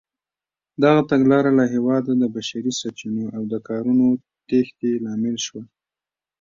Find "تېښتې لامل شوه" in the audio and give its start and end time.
4.47-5.63